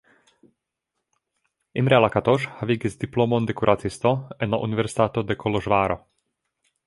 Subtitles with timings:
[1.81, 4.13] Imre Lakatos havigis diplomon de kuracisto
[4.47, 5.99] en la Universitato de Koloĵvaro.